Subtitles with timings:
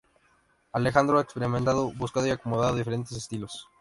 [0.71, 3.67] Alejandro ha experimentado, buscado y acomodado diferentes estilos.